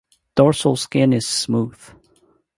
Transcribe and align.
Dorsal 0.35 0.77
skin 0.77 1.13
is 1.13 1.27
smooth. 1.27 1.79